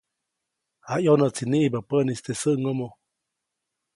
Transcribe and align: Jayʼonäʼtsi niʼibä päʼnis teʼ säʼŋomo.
Jayʼonäʼtsi 0.89 1.43
niʼibä 1.51 1.79
päʼnis 1.89 2.19
teʼ 2.25 2.37
säʼŋomo. 2.41 2.87